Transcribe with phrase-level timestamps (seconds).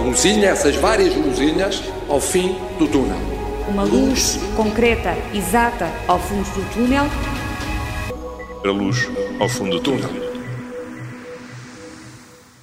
[0.00, 3.18] luzinha, essas várias luzinhas, ao fim do túnel.
[3.68, 7.04] Uma luz concreta, exata, ao fundo do túnel.
[8.64, 9.08] A luz
[9.38, 10.10] ao fundo do túnel.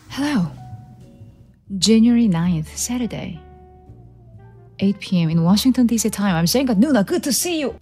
[0.09, 0.51] Hello.
[1.69, 3.39] January 9th, Saturday.
[4.79, 5.29] 8 p.m.
[5.29, 6.09] in Washington, D.C.
[6.09, 6.35] time.
[6.35, 7.75] I'm saying at Nuna, good to see you.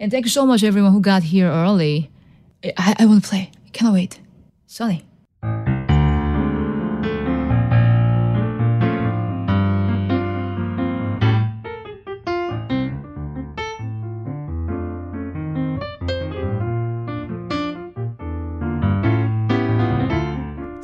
[0.00, 2.10] And thank you so much, everyone who got here early.
[2.64, 3.50] I, I want to play.
[3.72, 4.20] Cannot wait.
[4.66, 5.04] Sonny.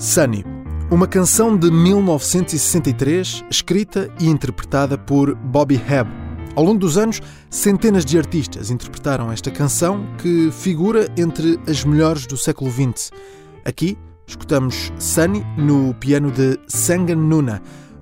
[0.01, 0.43] Sunny,
[0.91, 6.09] uma canção de 1963, escrita e interpretada por Bobby Hebb.
[6.57, 12.27] Ao longo dos anos, centenas de artistas interpretaram esta canção, que figura entre as melhores
[12.27, 13.11] do século XX.
[13.63, 17.61] Aqui, escutamos Sunny no piano de Sangan Nuna,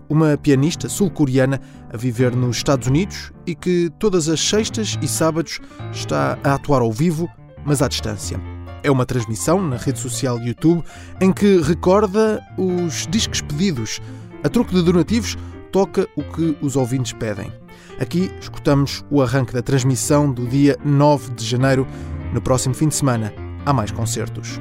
[0.09, 1.61] uma pianista sul-coreana
[1.92, 5.59] a viver nos Estados Unidos e que todas as sextas e sábados
[5.91, 7.28] está a atuar ao vivo,
[7.67, 8.41] mas à distância.
[8.83, 10.83] É uma transmissão na rede social YouTube
[11.21, 14.01] em que recorda os discos pedidos.
[14.45, 15.37] A troco de donativos,
[15.73, 17.53] toca o que os ouvintes pedem.
[18.01, 21.87] Aqui escutamos o arranque da transmissão do dia 9 de janeiro.
[22.33, 23.33] No próximo fim de semana,
[23.67, 24.61] há mais concertos.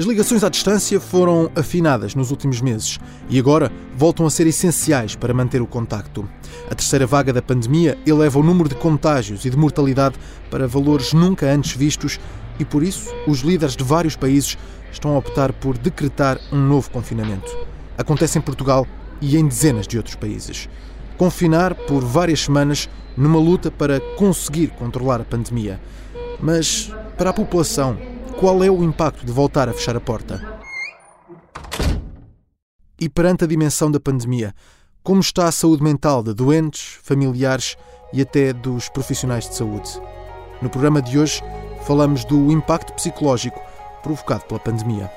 [0.00, 2.98] As ligações à distância foram afinadas nos últimos meses
[3.28, 6.26] e agora voltam a ser essenciais para manter o contacto.
[6.70, 10.18] A terceira vaga da pandemia eleva o número de contágios e de mortalidade
[10.50, 12.18] para valores nunca antes vistos
[12.58, 14.56] e por isso os líderes de vários países
[14.90, 17.54] estão a optar por decretar um novo confinamento.
[17.98, 18.86] Acontece em Portugal
[19.20, 20.66] e em dezenas de outros países.
[21.18, 25.78] Confinar por várias semanas numa luta para conseguir controlar a pandemia.
[26.40, 27.98] Mas para a população
[28.38, 30.60] qual é o impacto de voltar a fechar a porta?
[32.98, 34.54] E perante a dimensão da pandemia,
[35.02, 37.76] como está a saúde mental de doentes, familiares
[38.12, 40.00] e até dos profissionais de saúde?
[40.60, 41.42] No programa de hoje,
[41.86, 43.60] falamos do impacto psicológico
[44.02, 45.10] provocado pela pandemia.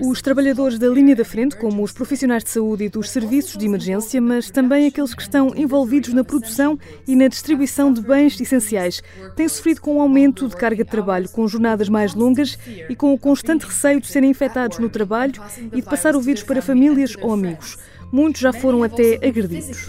[0.00, 3.66] Os trabalhadores da linha da frente, como os profissionais de saúde e dos serviços de
[3.66, 6.76] emergência, mas também aqueles que estão envolvidos na produção
[7.06, 9.00] e na distribuição de bens essenciais,
[9.36, 12.96] têm sofrido com o um aumento de carga de trabalho, com jornadas mais longas e
[12.96, 15.40] com o constante receio de serem infectados no trabalho
[15.72, 17.78] e de passar o vírus para famílias ou amigos.
[18.10, 19.88] Muitos já foram até agredidos.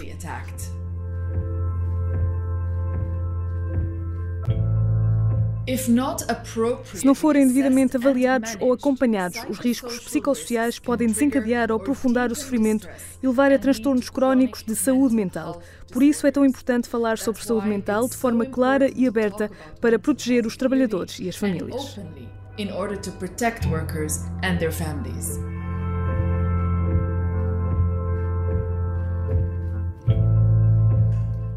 [6.94, 12.34] Se não forem devidamente avaliados ou acompanhados, os riscos psicossociais podem desencadear ou aprofundar o
[12.34, 12.88] sofrimento
[13.22, 15.60] e levar a transtornos crónicos de saúde mental.
[15.92, 19.50] Por isso é tão importante falar sobre saúde mental de forma clara e aberta
[19.80, 21.98] para proteger os trabalhadores e as famílias.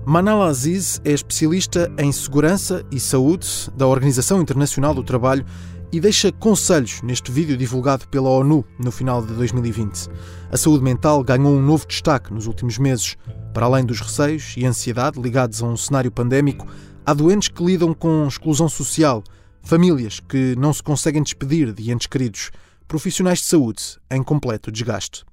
[0.06, 5.46] Manal Aziz é especialista em segurança e saúde da Organização Internacional do Trabalho
[5.94, 10.10] e deixa conselhos neste vídeo divulgado pela ONU no final de 2020.
[10.52, 13.16] A saúde mental ganhou um novo destaque nos últimos meses.
[13.54, 16.68] Para além dos receios e ansiedade ligados a um cenário pandémico,
[17.06, 19.24] há doentes que lidam com exclusão social,
[19.62, 22.52] famílias que não se conseguem despedir de entes queridos,
[22.90, 25.24] profissionais de saúde em completo desgaste.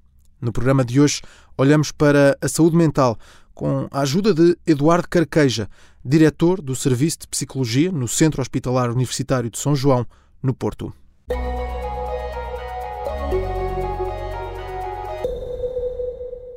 [0.40, 1.20] No programa de hoje,
[1.58, 3.18] olhamos para a saúde mental
[3.60, 5.68] com a ajuda de Eduardo Carqueja,
[6.02, 10.06] diretor do Serviço de Psicologia no Centro Hospitalar Universitário de São João,
[10.42, 10.90] no Porto.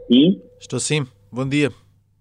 [0.07, 0.41] Sim?
[0.57, 1.05] Estou sim.
[1.29, 1.71] Bom dia.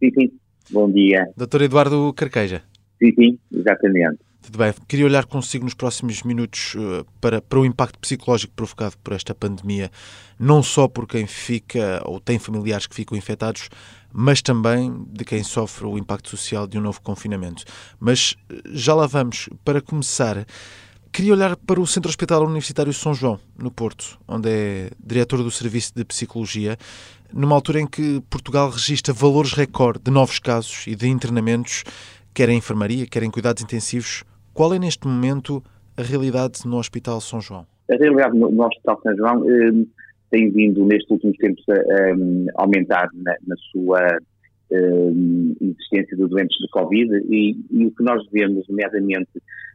[0.01, 0.33] Sim, sim.
[0.69, 1.31] Bom dia.
[1.37, 2.65] Doutor Eduardo Carqueja.
[3.01, 4.19] Sim, sim, exatamente.
[4.43, 4.75] Tudo bem.
[4.89, 9.33] Queria olhar consigo nos próximos minutos uh, para, para o impacto psicológico provocado por esta
[9.33, 9.89] pandemia,
[10.37, 13.69] não só por quem fica ou tem familiares que ficam infectados,
[14.13, 17.63] mas também de quem sofre o impacto social de um novo confinamento.
[18.01, 19.49] Mas uh, já lá vamos.
[19.65, 20.45] Para começar,
[21.13, 25.53] queria olhar para o Centro Hospitalar Universitário São João, no Porto, onde é diretor do
[25.53, 26.77] Serviço de Psicologia,
[27.33, 31.85] numa altura em que Portugal registra valores recorde de novos casos e de internamentos,
[32.35, 35.63] quer em enfermaria, quer em cuidados intensivos qual é neste momento
[35.97, 37.67] a realidade no Hospital São João?
[37.91, 39.87] A realidade no, no Hospital São João eh,
[40.31, 44.19] tem vindo nestes últimos tempos a, a aumentar na, na sua
[44.71, 45.13] eh,
[45.61, 49.31] existência de doentes de Covid e, e, o que nós vemos, nomeadamente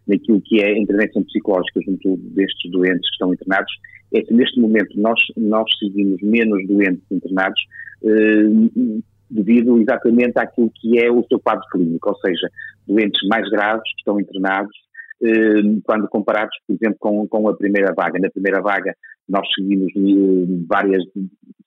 [0.08, 3.72] naquilo que é a intervenção psicológica junto destes doentes que estão internados,
[4.14, 7.62] é que neste momento nós, nós seguimos menos doentes internados
[8.04, 12.50] eh, devido exatamente àquilo que é o seu quadro clínico, ou seja,
[12.88, 14.76] doentes mais graves que estão internados,
[15.22, 18.20] eh, quando comparados, por exemplo, com, com a primeira vaga.
[18.20, 18.96] Na primeira vaga
[19.28, 21.04] nós seguimos eh, várias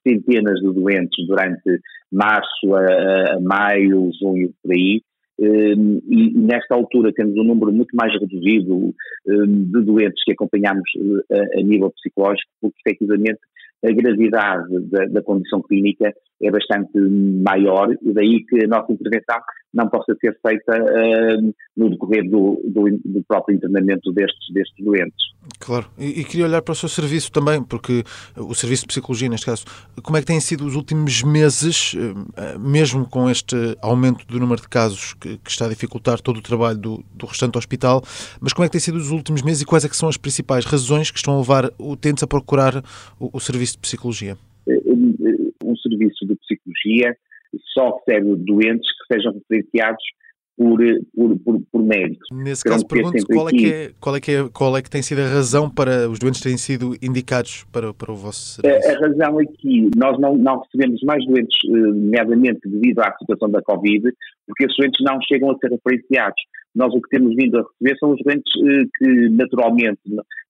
[0.06, 1.80] centenas de doentes durante
[2.10, 5.02] março a, a maio, junho, por aí,
[5.40, 8.94] e nesta altura temos um número muito mais reduzido
[9.26, 10.84] ehm, de doentes que acompanhamos
[11.30, 13.40] eh, a nível psicológico, porque efetivamente
[13.82, 19.40] a gravidade da, da, condição clínica é bastante maior e daí que a nossa intervenção
[19.72, 25.30] não possa ser feita uh, no decorrer do, do, do, próprio internamento destes, destes doentes.
[25.58, 28.02] Claro, e, e, queria olhar para o seu serviço também, porque
[28.36, 29.64] o serviço de psicologia, neste caso,
[30.02, 34.60] como é que têm sido os últimos meses, uh, mesmo com este aumento do número
[34.60, 38.02] de casos que, que está a dificultar todo o trabalho do, do, restante hospital,
[38.40, 40.16] mas como é que têm sido os últimos meses e quais é que são as
[40.16, 42.82] principais razões que estão a levar utentes a procurar
[43.18, 44.36] o, o serviço de psicologia?
[44.68, 44.80] Eh,
[45.64, 47.16] um serviço de psicologia
[47.74, 50.02] só recebe doentes que sejam referenciados
[50.60, 50.78] por,
[51.16, 52.28] por, por, por médicos.
[52.30, 55.00] Nesse caso, pergunto qual é, que é, qual, é que é, qual é que tem
[55.00, 58.86] sido a razão para os doentes terem sido indicados para, para o vosso serviço?
[58.86, 63.10] A, a razão aqui, é nós não, não recebemos mais doentes, eh, nomeadamente devido à
[63.18, 64.02] situação da Covid,
[64.46, 66.42] porque esses doentes não chegam a ser referenciados.
[66.74, 70.00] Nós o que temos vindo a receber são os doentes eh, que, naturalmente,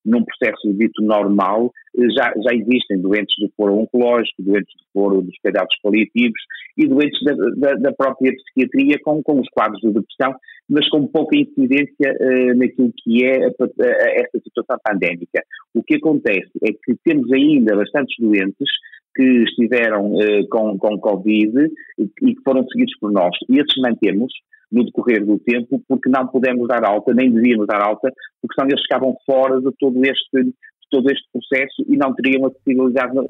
[0.05, 5.21] num processo dito normal, eh, já, já existem doentes do foro oncológico, doentes do foro
[5.21, 6.41] dos cuidados paliativos
[6.77, 10.35] e doentes da, da, da, própria psiquiatria com, com os quadros de depressão,
[10.69, 15.43] mas com pouca incidência uh, naquilo que é a, a, esta situação pandémica.
[15.73, 18.69] O que acontece é que temos ainda bastantes doentes
[19.15, 21.53] que estiveram uh, com, com Covid
[21.99, 23.35] e, e que foram seguidos por nós.
[23.49, 24.31] E esses mantemos,
[24.71, 28.11] no decorrer do tempo, porque não pudemos dar alta, nem devíamos dar alta,
[28.41, 30.53] porque senão eles ficavam fora de todo este,
[30.91, 33.25] todo este processo e não teriam acessibilidade uh,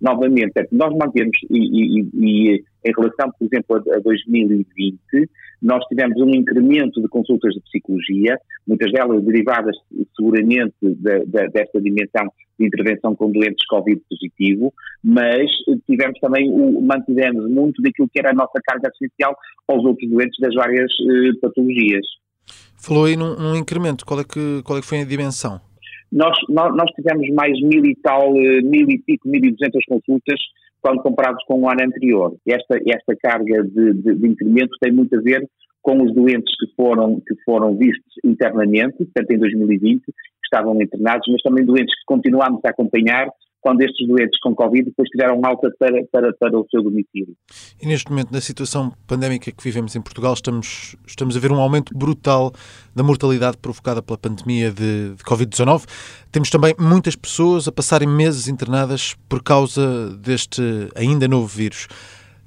[0.00, 0.52] novamente.
[0.70, 4.98] Nós mantemos, e, e, e, em relação, por exemplo, a, a 2020,
[5.62, 9.74] nós tivemos um incremento de consultas de psicologia, muitas delas derivadas
[10.14, 14.72] seguramente de, de, desta dimensão de intervenção com doentes Covid positivo,
[15.02, 15.50] mas
[15.86, 19.34] tivemos também, o, mantivemos muito daquilo que era a nossa carga essencial
[19.68, 22.06] aos outros doentes das várias uh, patologias.
[22.78, 25.60] Falou aí num, num, incremento, qual é, que, qual é que foi a dimensão?
[26.12, 29.84] Nós, nós, nós tivemos mais mil e tal, eh, mil e pico, mil e duzentas
[29.86, 30.40] consultas
[30.80, 32.36] quando comparados com o ano anterior.
[32.46, 35.48] Esta, esta carga de, de, de incremento tem muito a ver
[35.82, 40.12] com os doentes que foram, que foram vistos internamente, portanto em 2020, que
[40.44, 43.28] estavam internados, mas também doentes que continuámos a acompanhar
[43.60, 47.34] quando estes doentes com Covid depois tiveram alta para, para, para o seu domicílio.
[47.80, 51.60] E neste momento, na situação pandémica que vivemos em Portugal, estamos, estamos a ver um
[51.60, 52.52] aumento brutal
[52.94, 55.84] da mortalidade provocada pela pandemia de, de Covid-19.
[56.30, 60.62] Temos também muitas pessoas a passarem meses internadas por causa deste
[60.94, 61.88] ainda novo vírus.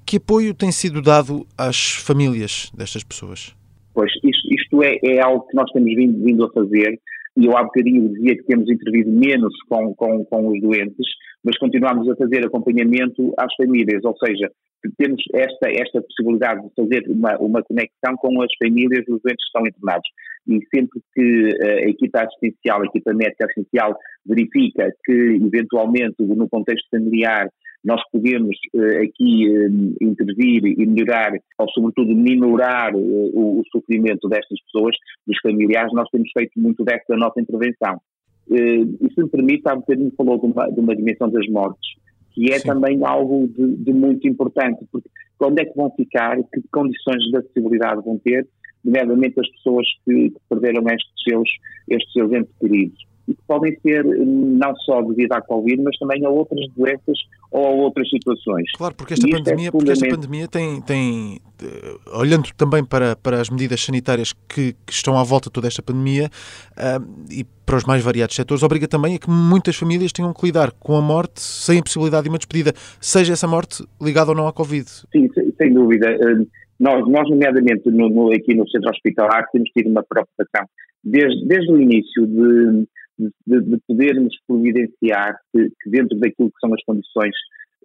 [0.06, 3.54] Que apoio tem sido dado às famílias destas pessoas?
[3.94, 7.00] Pois, isto, isto é, é, algo que nós temos vindo, vindo a fazer
[7.38, 11.08] e eu há bocadinho dizia que temos intervido menos com, com, com os doentes,
[11.44, 14.52] mas continuamos a fazer acompanhamento às famílias, ou seja,
[14.98, 19.48] temos esta, esta possibilidade de fazer uma, uma conexão com as famílias dos doentes que
[19.48, 20.10] estão internados.
[20.48, 26.48] E sempre que eh, a equipa assistencial, a equipa médica assistencial verifica que, eventualmente, no
[26.50, 27.50] contexto familiar,
[27.84, 34.28] nós podemos uh, aqui uh, intervir e melhorar, ou sobretudo minorar uh, o, o, sofrimento
[34.28, 34.96] destas pessoas,
[35.26, 38.02] dos familiares, nós temos feito muito desta nossa intervenção.
[38.50, 41.96] e se me permite, há um bocadinho falou de uma, de uma dimensão das mortes,
[42.32, 42.68] que é Sim.
[42.68, 45.10] também algo de, de, muito importante, porque
[45.42, 48.46] onde é que vão ficar, que condições de acessibilidade vão ter,
[48.84, 51.50] nomeadamente as pessoas que, que perderam estes seus,
[51.90, 56.26] estes seus entes queridos e que podem ser não só devido à Covid, mas também
[56.26, 57.18] a outras doenças
[57.52, 58.72] ou a outras situações.
[58.76, 63.16] Claro, porque esta, é pandemia, é porque esta pandemia tem, tem eh, olhando também para,
[63.16, 66.30] para as medidas sanitárias que, que estão à volta de toda esta pandemia
[66.72, 70.44] uh, e para os mais variados setores, obriga também a que muitas famílias tenham que
[70.44, 74.36] lidar com a morte sem a possibilidade de uma despedida, seja essa morte ligada ou
[74.36, 74.90] não à Covid.
[74.90, 76.10] Sim, sem dúvida.
[76.10, 76.46] Eh,
[76.80, 80.66] nós, nós nomeadamente, no, no, aqui no centro hospitalar, temos tido uma preocupação
[81.04, 82.88] desde, desde o início de
[83.20, 87.36] de, de podermos providenciar que, que, dentro daquilo que são as condições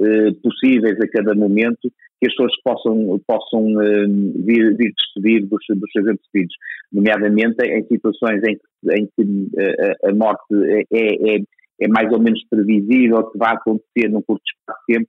[0.00, 4.06] eh, possíveis a cada momento, que as pessoas possam, possam eh,
[4.44, 6.54] vir, vir despedir dos, dos seus entes
[6.92, 10.54] nomeadamente em situações em que, em que eh, a morte
[10.92, 11.38] é, é,
[11.80, 15.08] é, mais ou menos previsível que vai acontecer num curto espaço de tempo,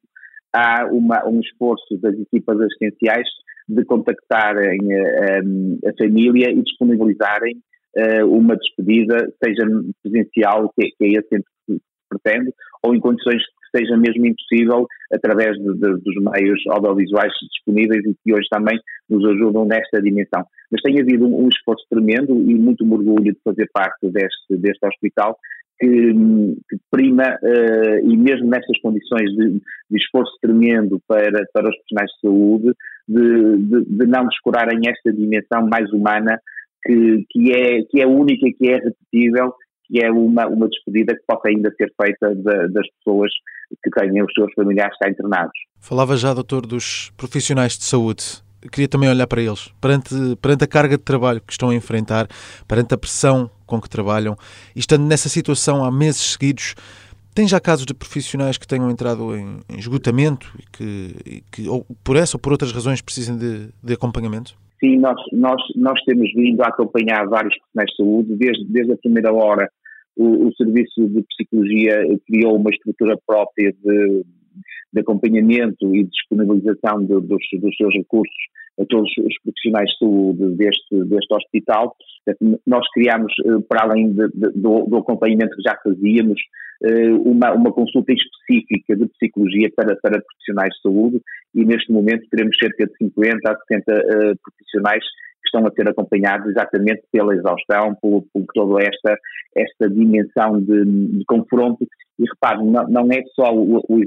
[0.53, 3.27] há uma, um esforço das equipas assistenciais
[3.67, 7.58] de contactarem a, a, a família e disponibilizarem
[8.25, 9.65] uma despedida, seja
[10.03, 12.51] presencial, que, que é esse que se pretende,
[12.83, 18.15] ou em condições que seja mesmo impossível através de, de, dos meios audiovisuais disponíveis e
[18.23, 20.45] que hoje também nos ajudam nesta dimensão.
[20.71, 24.85] Mas tem havido um, um esforço tremendo e muito orgulho de fazer parte deste, deste
[24.85, 25.37] hospital
[25.79, 26.13] que,
[26.69, 29.59] que prima, uh, e mesmo nestas condições de,
[29.89, 32.73] de, esforço tremendo para, para os profissionais de saúde,
[33.07, 36.39] de, de, de não descurarem esta dimensão mais humana
[36.86, 39.54] que, que, é, que é única, que é repetível,
[39.86, 43.32] que é uma, uma despedida que possa ainda ser feita de, das pessoas
[43.84, 45.58] que têm os seus familiares cá internados.
[45.80, 50.68] Falava já, doutor, dos profissionais de saúde queria também olhar para eles, perante, perante a
[50.68, 52.27] carga de trabalho que estão a enfrentar,
[52.68, 54.38] perante a pressão com que trabalham,
[54.75, 56.75] e estando nessa situação há meses seguidos,
[57.34, 61.68] tem já casos de profissionais que tenham entrado em, em esgotamento e que, e que,
[61.68, 64.56] ou por essa ou por outras razões, precisem de, de acompanhamento?
[64.79, 68.98] Sim, nós, nós, nós temos vindo a acompanhar vários profissionais de saúde, desde, desde a
[68.98, 69.70] primeira hora
[70.15, 74.25] o, o Serviço de Psicologia criou uma estrutura própria de,
[74.93, 78.35] de acompanhamento e disponibilização de, dos, dos seus recursos
[78.79, 81.95] a todos os profissionais de saúde deste, deste hospital.
[82.65, 86.41] Nós criámos, eh, para além de, de, do, do, acompanhamento que já fazíamos,
[86.83, 91.21] eh, uma, uma consulta específica de psicologia para, para profissionais de saúde
[91.53, 95.03] e neste momento teremos cerca de 50 a 70 uh, profissionais
[95.55, 99.17] estão a ser acompanhados exatamente pela exaustão, por, por toda esta,
[99.55, 101.88] esta dimensão de, de confronto.
[102.19, 104.01] E repare, não, não é só o, o,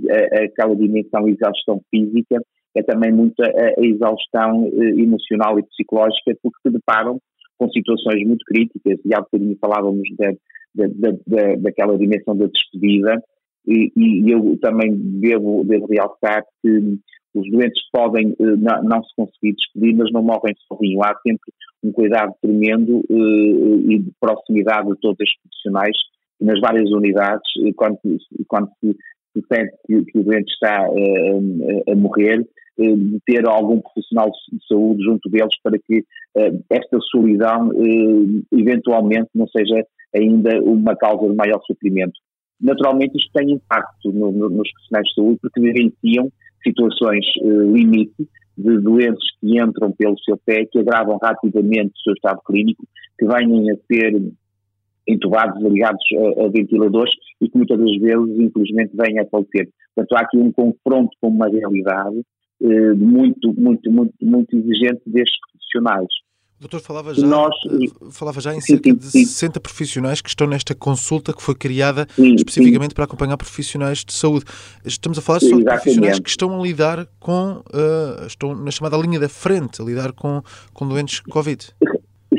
[0.45, 2.40] aquela dimensão de exaustão física,
[2.75, 7.19] é também muito a, a exaustão eh, emocional e psicológica, porque se deparam
[7.59, 10.38] com situações muito críticas, e há bocadinho falávamos de,
[10.75, 13.21] de, de, daquela dimensão da despedida,
[13.67, 16.99] e, e, eu também devo, devo realçar que
[17.35, 21.05] os doentes podem eh, não, não, se conseguir despedir, mas não morrem sozinhos.
[21.05, 25.97] Há sempre um cuidado tremendo eh, e de proximidade de todos os profissionais
[26.41, 27.99] nas várias unidades, quando,
[28.47, 32.47] quando se, se sente que, que, o doente está a, a morrer,
[32.79, 36.05] eh, de ter algum profissional de saúde junto deles para que
[36.71, 37.71] esta solidão
[38.53, 42.13] eventualmente não seja ainda uma causa de maior sofrimento.
[42.61, 46.31] Naturalmente isto tem impacto no, no, nos profissionais de saúde porque vivenciam
[46.69, 52.13] situações uh, limite de doentes que entram pelo seu pé, que agravam rapidamente o seu
[52.15, 52.85] estado clínico,
[53.19, 54.21] que venham a ser
[55.07, 59.69] entubados, ligados a, a, ventiladores e que muitas das vezes, infelizmente, vêm a falecer.
[59.95, 62.21] Portanto, há aqui um confronto com uma realidade
[62.61, 66.09] eh, muito, muito, muito, muito exigente destes profissionais.
[66.61, 70.45] Doutor falava já, nós, eh, falava já em cerca sim, de 60 profissionais que estão
[70.45, 72.95] nesta consulta que foi criada sim, especificamente sim.
[72.97, 74.45] para acompanhar profissionais de saúde.
[74.85, 78.97] Estamos a falar só de profissionais que estão a lidar com, uh, estão na chamada
[78.97, 80.43] linha da frente, a lidar com,
[80.75, 81.65] com doentes Covid.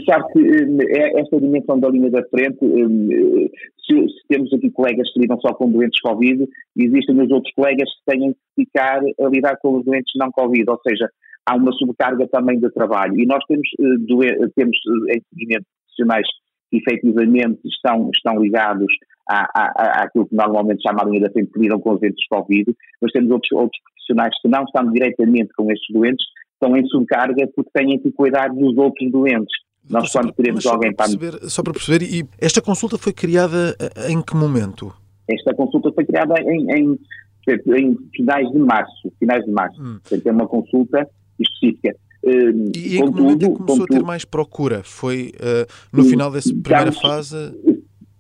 [0.06, 5.20] Sabe que eh, esta dimensão da linha da frente, se, se, temos aqui colegas que
[5.22, 6.46] lidam só com doentes Covid,
[6.76, 10.70] existem os outros colegas que têm que ficar a lidar com os doentes não Covid,
[10.70, 11.10] ou seja,
[11.50, 13.20] há uma sobrecarga também de trabalho.
[13.20, 14.78] E nós temos, eh, temos
[15.10, 16.28] em seguimento profissionais
[16.70, 18.88] que efetivamente estão, estão ligados
[19.28, 22.28] à, à, àquilo que normalmente chama a linha da frente, que lidam com os doentes
[22.30, 26.86] Covid, mas temos outros, outros profissionais que não estão diretamente com estes doentes, estão em
[26.88, 29.54] sobrecarga porque têm que cuidar dos outros doentes.
[29.90, 31.08] Nós, quando queremos alguém para.
[31.08, 34.94] Perceber, só para perceber, e esta consulta foi criada eh, em que momento?
[35.28, 37.00] Esta consulta foi criada em, em,
[37.76, 39.12] em finais de março.
[39.18, 39.82] Finais de março.
[39.82, 40.00] Hum.
[40.04, 41.10] Portanto, é uma consulta
[41.40, 41.96] específica.
[42.24, 44.84] Uh, e em que momento é começou a ter mais procura?
[44.84, 47.36] Foi uh, no final dessa primeira estamos, fase?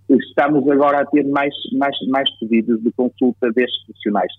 [0.09, 4.31] Estamos agora a ter mais, mais, mais pedidos de consulta destes profissionais.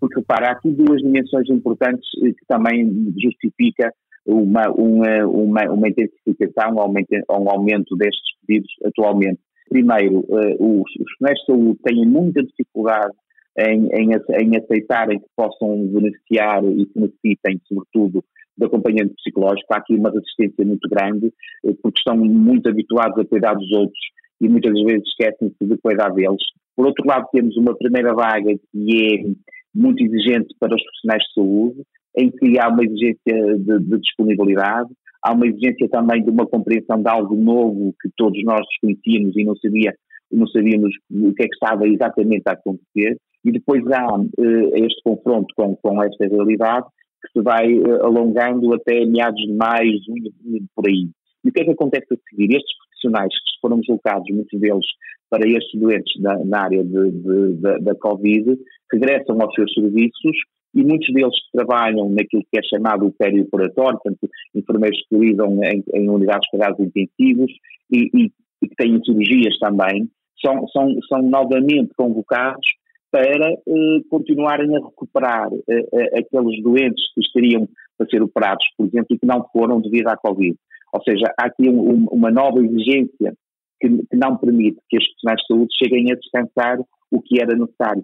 [0.00, 3.92] Porque, repara, há aqui duas dimensões importantes que também justifica
[4.24, 9.40] uma, uma, uma, uma intensificação ou um aumento destes pedidos atualmente.
[9.68, 13.12] Primeiro, uh, os, profissionais de saúde têm muita dificuldade
[13.58, 18.24] em, em, em, aceitarem que possam beneficiar e que necessitem, sobretudo,
[18.56, 19.72] de acompanhamento psicológico.
[19.72, 21.26] Há aqui uma resistência muito grande,
[21.64, 24.00] uh, porque estão muito habituados a cuidar dos outros
[24.40, 26.42] e muitas vezes esquecem-se de cuidar deles.
[26.76, 31.34] Por outro lado, temos uma primeira vaga que é muito exigente para os profissionais de
[31.34, 31.82] saúde,
[32.16, 34.88] em que há uma exigência de, de, disponibilidade,
[35.22, 39.44] há uma exigência também de uma compreensão de algo novo que todos nós desconhecíamos e
[39.44, 39.94] não, sabia,
[40.30, 44.26] não sabíamos o que é que estava exatamente a acontecer, e depois há uh,
[44.74, 46.86] este confronto com, com esta realidade
[47.22, 51.08] que se vai uh, alongando até meados de maio, junho, por aí.
[51.44, 52.56] E o que é que acontece a seguir?
[52.56, 54.86] Estes profissionais que foram deslocados, muitos deles,
[55.30, 58.58] para estes doentes na, na área de, de, de, da Covid,
[58.92, 60.36] regressam aos seus serviços
[60.74, 65.82] e muitos deles trabalham naquilo que é chamado o perioperatório, portanto, enfermeiros que lidam em,
[65.94, 67.52] em unidades de cuidados intensivos
[67.90, 70.08] e, e, e, que têm cirurgias também,
[70.44, 72.66] são, são, são novamente convocados
[73.10, 77.68] para eh, continuarem a recuperar eh, eh, aqueles doentes que estariam
[78.00, 80.56] a ser operados, por exemplo, e que não foram devido à Covid.
[80.92, 83.34] Ou seja, há aqui um, um, uma nova exigência
[83.80, 86.78] que, que, não permite que os profissionais de saúde cheguem a descansar
[87.10, 88.02] o que era necessário.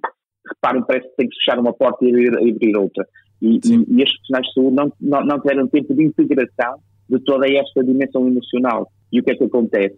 [0.48, 3.06] Reparem, parece que tem que fechar uma porta e abrir, abrir outra.
[3.42, 6.76] E, e, e, estes profissionais de saúde não, não, não tiveram tempo de integração
[7.08, 8.90] de toda esta dimensão emocional.
[9.12, 9.96] E o que é que acontece?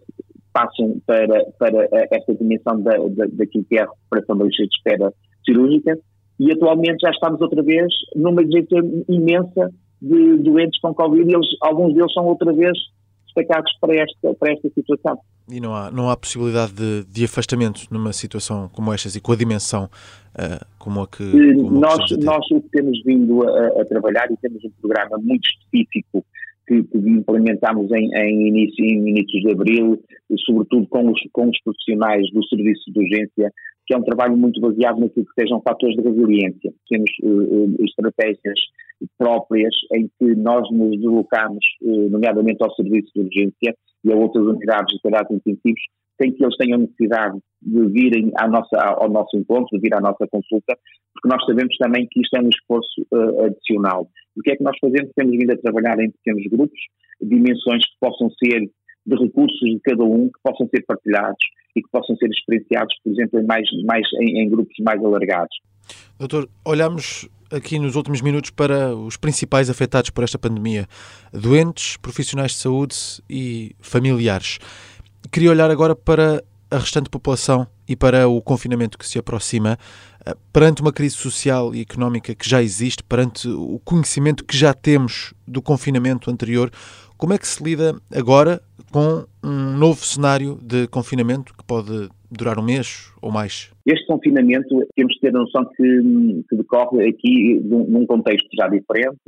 [0.57, 4.75] Passam para, para esta dimensão da, da, daquilo que é a recuperação da lista de
[4.75, 5.13] espera
[5.45, 5.99] cirúrgica
[6.39, 9.71] e atualmente já estamos outra vez numa exigência imensa
[10.01, 12.75] de doentes com Covid e eles, alguns deles são outra vez
[13.25, 15.19] destacados para esta, para esta situação.
[15.47, 19.31] E não há, não há possibilidade de, de afastamento numa situação como estas e com
[19.31, 21.23] a dimensão uh, como a que.
[21.55, 25.17] Como nós, a nós o que temos vindo a, a, trabalhar e temos um programa
[25.19, 26.25] muito específico
[26.67, 30.03] que, que implementámos em, em, início, em inícios de abril,
[30.45, 33.51] sobretudo com os, com os profissionais do serviço de urgência,
[33.85, 36.73] que é um trabalho muito baseado naquilo que sejam fatores de resiliência.
[36.89, 38.59] Temos uh, estratégias
[39.17, 44.45] próprias em que nós nos deslocamos, uh, nomeadamente ao serviço de urgência e a outras
[44.45, 45.81] unidades de cuidados intensivos,
[46.21, 49.99] sem que eles tenham necessidade de virem à nossa, ao nosso encontro, de vir à
[49.99, 50.77] nossa consulta,
[51.13, 54.07] porque nós sabemos também que isto é um esforço uh, adicional.
[54.35, 55.11] O que é que nós fazemos?
[55.15, 56.79] Temos vindo a trabalhar em pequenos grupos,
[57.21, 58.69] dimensões que possam ser
[59.05, 61.39] de recursos de cada um, que possam ser partilhados
[61.75, 65.55] e que possam ser experienciados, por exemplo, em, mais, mais, em, em grupos mais alargados.
[66.19, 70.87] Doutor, olhamos aqui nos últimos minutos para os principais afetados por esta pandemia:
[71.31, 72.95] doentes, profissionais de saúde
[73.29, 74.59] e familiares.
[75.31, 79.77] Queria olhar agora para a restante população e para o confinamento que se aproxima,
[80.25, 84.73] eh, perante uma crise social e económica que já existe, perante o conhecimento que já
[84.73, 86.69] temos do confinamento anterior,
[87.17, 92.59] como é que se lida agora com um novo cenário de confinamento que pode durar
[92.59, 93.71] um mês ou mais?
[93.85, 99.19] Este confinamento, temos que ter a noção que, que decorre aqui num contexto já diferente,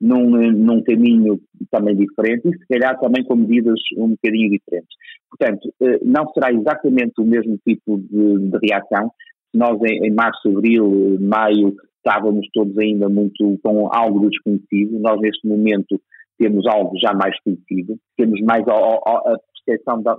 [0.00, 1.40] num, num, caminho
[1.72, 4.94] também diferente e se calhar também com medidas um bocadinho diferentes.
[5.30, 9.10] Portanto, eh, não será exatamente o mesmo tipo de, de reação.
[9.52, 15.46] Nós em, em março, abril, maio estávamos todos ainda muito com algo desconhecido, nós neste
[15.46, 16.00] momento
[16.38, 20.12] temos algo já mais conhecido, temos mais a, a, a percepção de,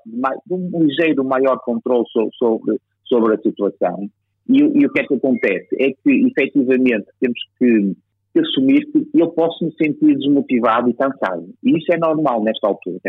[0.48, 2.06] de, um ligeiro maior controle
[2.38, 4.10] sobre, sobre a situação.
[4.48, 5.68] E, e, o que é que acontece?
[5.80, 7.96] É que, efetivamente, temos que,
[8.34, 11.48] que assumir que eu posso me sentir desmotivado e cansado.
[11.64, 13.00] E isso é normal nesta altura.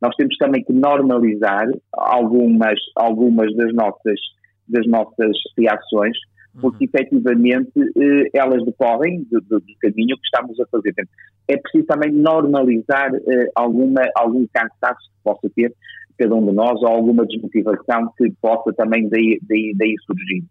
[0.00, 4.20] Nós temos também que normalizar algumas, algumas das, nossas,
[4.68, 6.16] das nossas reações
[6.60, 6.90] porque uhum.
[6.94, 10.94] efetivamente eh, elas decorrem do, do, do, caminho que estamos a fazer.
[11.48, 15.72] É preciso também normalizar eh, alguma, algum cansaço que possa ter
[16.18, 20.44] cada um de nós ou alguma desmotivação que possa também daí, daí, daí surgir.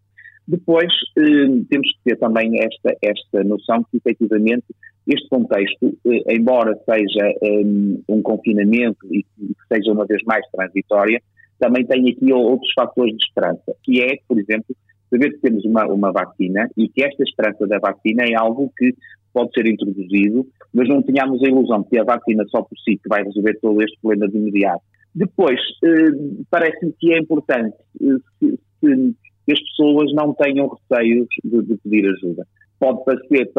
[0.47, 4.65] Depois, eh, temos que ter também esta, esta noção que efetivamente
[5.07, 7.63] este contexto, eh, embora seja eh,
[8.09, 11.21] um confinamento e que seja uma vez mais transitória,
[11.59, 14.75] também tem aqui outros fatores de esperança, que é, por exemplo,
[15.09, 18.95] saber que temos uma, uma vacina e que esta esperança da vacina é algo que
[19.33, 23.07] pode ser introduzido, mas não tínhamos a ilusão que a vacina só por si que
[23.07, 24.81] vai resolver todo este problema de imediato.
[25.13, 29.11] Depois, eh, parece-me que é importante eh,
[29.45, 32.45] que as pessoas não tenham receios de, de pedir ajuda.
[32.79, 33.51] Pode parecer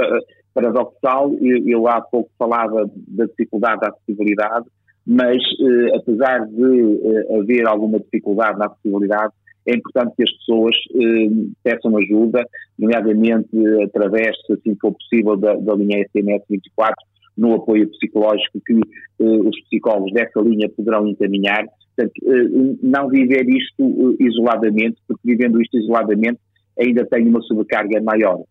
[0.55, 4.67] paradoxal, eu, eu há pouco falava da dificuldade da acessibilidade,
[5.07, 9.33] mas eh, apesar de eh, haver alguma dificuldade na acessibilidade,
[9.67, 12.45] é importante que as pessoas eh, peçam ajuda,
[12.79, 13.49] nomeadamente
[13.85, 16.95] através, se assim for possível, da, da linha SMS 24,
[17.37, 21.65] no apoio psicológico que eh, os psicólogos dessa linha poderão encaminhar.
[21.95, 26.39] Portanto, eh, não viver isto eh, isoladamente, porque vivendo isto isoladamente
[26.79, 28.43] ainda tem uma sobrecarga maior.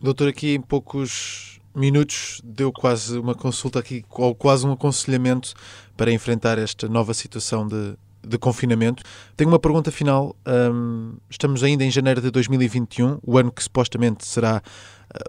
[0.00, 5.54] Doutor, aqui em poucos minutos deu quase uma consulta aqui, ou quase um aconselhamento
[5.96, 7.94] para enfrentar esta nova situação de,
[8.26, 9.02] de confinamento.
[9.36, 10.36] Tenho uma pergunta final.
[10.46, 14.62] Um, estamos ainda em janeiro de 2021, o ano que supostamente será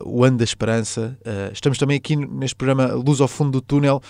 [0.03, 1.17] uh, o ano da esperança.
[1.21, 4.01] Uh, estamos também aqui neste programa Luz ao Fundo do Túnel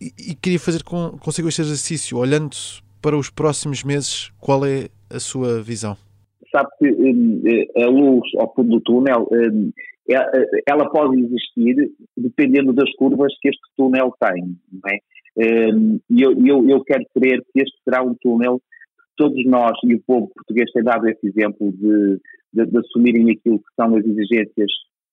[0.00, 2.56] e, queria fazer consigo este exercício, olhando
[3.06, 5.96] para os próximos meses, qual é a sua visão?
[6.50, 9.70] Sabe que um, eh, a luz ao fundo do túnel um,
[10.66, 14.98] ela pode existir dependendo das curvas que este túnel tem, não é?
[15.38, 19.78] Ehm, e eu, eu, eu quero crer que este será um túnel que todos nós
[19.84, 22.20] e o povo português tem dado esse exemplo de,
[22.52, 24.72] de, de assumirem aquilo que são as exigências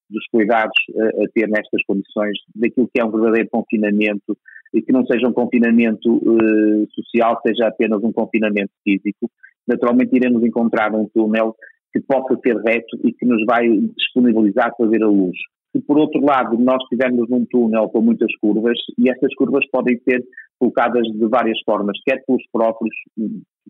[0.10, 4.38] dos cuidados a, a ter nestas condições, daquilo que é um verdadeiro confinamento
[4.74, 9.30] e que não seja um confinamento uh, social, seja apenas um confinamento físico.
[9.68, 11.56] Naturalmente iremos encontrar um túnel
[11.94, 15.38] que possa ser reto e que nos vai disponibilizar para ver a luz.
[15.72, 20.00] Se por outro lado nós estivermos num túnel com muitas curvas, e essas curvas podem
[20.08, 20.24] ser
[20.60, 22.96] colocadas de várias formas, quer pelos próprios,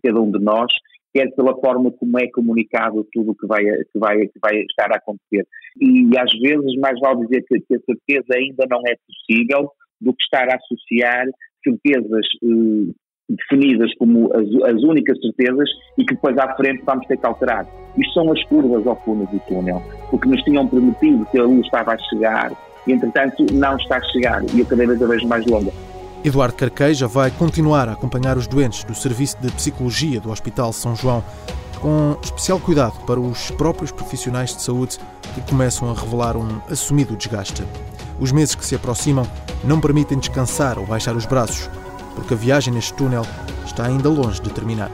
[0.02, 0.72] cada um de nós,
[1.14, 4.90] quer pela forma como é comunicado tudo o que vai, que vai, que vai estar
[4.92, 5.46] a acontecer.
[5.80, 10.12] E às vezes mais vale dizer que, que a certeza ainda não é possível do
[10.12, 11.26] que estar a associar
[11.62, 12.92] certezas eh,
[13.28, 17.66] definidas como as, as, únicas certezas e que depois à frente vamos ter que alterar.
[17.96, 21.64] Isto são as curvas ao fundo do túnel, porque nos tinham prometido que a luz
[21.64, 22.52] estava a chegar
[22.86, 25.70] e entretanto não está a chegar e a cadeira cada vez mais longa.
[26.24, 30.96] Eduardo Carqueja vai continuar a acompanhar os doentes do Serviço de Psicologia do Hospital São
[30.96, 31.22] João,
[31.82, 34.98] com especial cuidado para os próprios profissionais de saúde
[35.34, 37.62] que começam a revelar um assumido desgaste.
[38.18, 39.26] Os meses que se aproximam
[39.62, 41.68] não permitem descansar ou baixar os braços,
[42.14, 43.26] porque a viagem neste túnel
[43.66, 44.90] está ainda longe de terminar.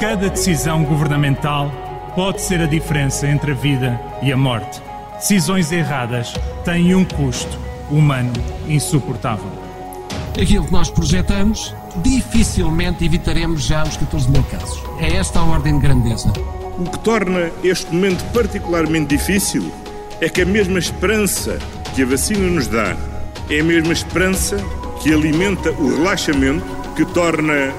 [0.00, 1.70] Cada decisão governamental
[2.14, 4.91] pode ser a diferença entre a vida e a morte.
[5.22, 7.56] Decisões erradas têm um custo
[7.88, 8.32] humano
[8.66, 9.52] insuportável.
[10.30, 14.82] Aquilo que nós projetamos, dificilmente evitaremos já os 14 mil casos.
[14.98, 16.32] É esta a ordem de grandeza.
[16.76, 19.72] O que torna este momento particularmente difícil
[20.20, 21.56] é que a mesma esperança
[21.94, 22.96] que a vacina nos dá
[23.48, 24.56] é a mesma esperança
[25.04, 27.72] que alimenta o relaxamento que torna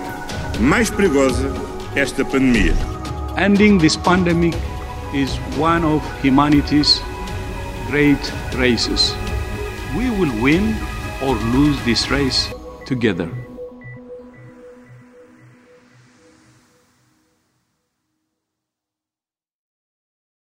[0.62, 1.52] mais perigosa
[1.94, 2.74] esta pandemia.
[3.38, 4.58] Ending this pandemic
[5.14, 7.02] is one of humanity's
[7.88, 9.14] great races.
[9.96, 10.76] We will win
[11.22, 12.54] or lose this race
[12.86, 13.30] together.